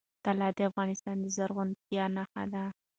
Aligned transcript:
طلا 0.25 0.47
د 0.57 0.59
افغانستان 0.69 1.15
د 1.21 1.25
زرغونتیا 1.35 2.05
نښه 2.15 2.43
ده. 2.53 2.63